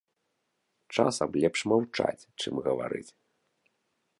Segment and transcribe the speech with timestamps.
[0.95, 3.07] Часам лепш маўчаць, чым гаварыць.